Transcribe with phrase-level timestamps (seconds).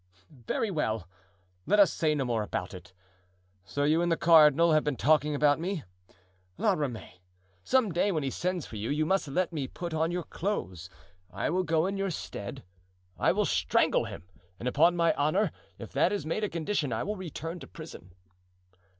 [0.47, 1.07] "Very well,
[1.67, 2.91] let us say no more about it.
[3.63, 5.83] So you and the cardinal have been talking about me?
[6.57, 7.21] La Ramee,
[7.63, 10.89] some day when he sends for you, you must let me put on your clothes;
[11.29, 12.63] I will go in your stead;
[13.19, 14.23] I will strangle him,
[14.57, 18.15] and upon my honor, if that is made a condition I will return to prison."